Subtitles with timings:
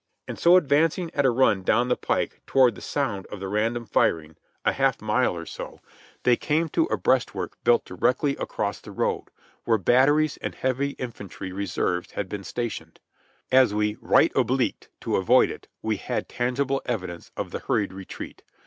[0.27, 3.85] And so advancing at a run down the pike toward the sound of the random
[3.85, 4.35] firing,—
[4.65, 6.97] a half mile or so,— 64 JOHNNY REB AND BIIvLY YANK they came to a
[6.97, 9.25] breastwork built directh across the road,
[9.65, 12.99] where batteries and heavy infantry reserves had been stationed.
[13.51, 18.41] As we "right obHqued" to avoid it, we had tangible evidence of the hurried retreat.